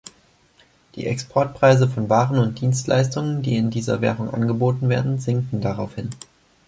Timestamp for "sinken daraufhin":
5.19-6.09